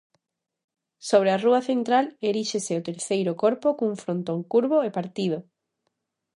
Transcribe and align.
Sobre 1.09 1.29
a 1.31 1.41
rúa 1.43 1.61
central 1.69 2.05
eríxese 2.31 2.73
o 2.79 2.85
terceiro 2.89 3.31
corpo 3.43 3.67
cun 3.77 3.93
frontón 4.03 4.39
curvo 4.51 4.77
e 4.87 4.89
partido. 4.99 5.37